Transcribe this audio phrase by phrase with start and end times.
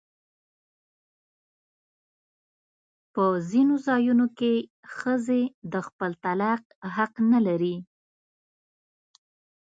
[3.13, 4.53] په ځینو ځایونو کې
[4.97, 5.41] ښځې
[5.73, 6.61] د خپل طلاق
[6.95, 7.75] حق نه لري.